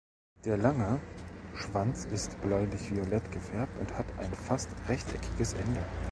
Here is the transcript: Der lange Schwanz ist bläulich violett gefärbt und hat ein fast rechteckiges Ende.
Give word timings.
Der 0.45 0.57
lange 0.57 0.99
Schwanz 1.53 2.05
ist 2.05 2.41
bläulich 2.41 2.89
violett 2.89 3.31
gefärbt 3.31 3.77
und 3.79 3.95
hat 3.99 4.07
ein 4.17 4.33
fast 4.33 4.69
rechteckiges 4.87 5.53
Ende. 5.53 5.85